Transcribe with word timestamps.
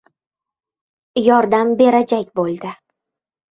Yordam 1.27 1.75
berajak 1.83 2.35
bo‘ldi. 2.43 2.75